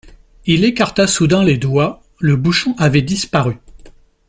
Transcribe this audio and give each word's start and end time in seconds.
Il 0.47 0.63
écarta 0.65 1.05
soudain 1.05 1.43
les 1.43 1.59
doigts, 1.59 2.01
le 2.19 2.35
bouchon 2.35 2.73
avait 2.79 3.03
disparu. 3.03 3.59